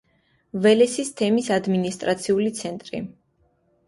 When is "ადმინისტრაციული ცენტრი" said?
1.55-3.03